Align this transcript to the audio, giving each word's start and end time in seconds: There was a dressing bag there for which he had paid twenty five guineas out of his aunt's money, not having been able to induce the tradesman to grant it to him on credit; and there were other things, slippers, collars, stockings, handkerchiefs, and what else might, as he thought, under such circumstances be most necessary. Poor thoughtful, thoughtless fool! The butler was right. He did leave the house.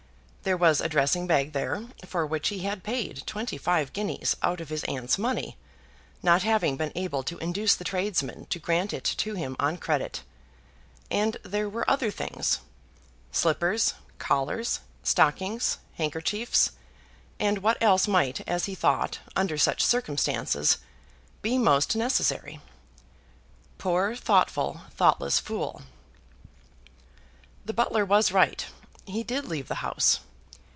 There 0.43 0.57
was 0.57 0.81
a 0.81 0.89
dressing 0.89 1.27
bag 1.27 1.53
there 1.53 1.85
for 2.03 2.25
which 2.25 2.47
he 2.47 2.61
had 2.61 2.81
paid 2.83 3.21
twenty 3.27 3.59
five 3.59 3.93
guineas 3.93 4.35
out 4.41 4.59
of 4.59 4.69
his 4.69 4.83
aunt's 4.85 5.19
money, 5.19 5.55
not 6.23 6.41
having 6.41 6.77
been 6.77 6.91
able 6.95 7.21
to 7.23 7.37
induce 7.37 7.75
the 7.75 7.83
tradesman 7.83 8.47
to 8.47 8.57
grant 8.57 8.91
it 8.91 9.03
to 9.03 9.35
him 9.35 9.55
on 9.59 9.77
credit; 9.77 10.23
and 11.11 11.37
there 11.43 11.69
were 11.69 11.87
other 11.87 12.09
things, 12.09 12.59
slippers, 13.31 13.93
collars, 14.17 14.79
stockings, 15.03 15.77
handkerchiefs, 15.93 16.71
and 17.39 17.59
what 17.59 17.77
else 17.79 18.07
might, 18.07 18.41
as 18.49 18.65
he 18.65 18.73
thought, 18.73 19.19
under 19.35 19.59
such 19.59 19.85
circumstances 19.85 20.79
be 21.43 21.59
most 21.59 21.95
necessary. 21.95 22.59
Poor 23.77 24.15
thoughtful, 24.15 24.81
thoughtless 24.89 25.37
fool! 25.39 25.83
The 27.63 27.73
butler 27.73 28.03
was 28.03 28.31
right. 28.31 28.65
He 29.05 29.21
did 29.23 29.45
leave 29.45 29.67
the 29.67 29.75
house. 29.75 30.19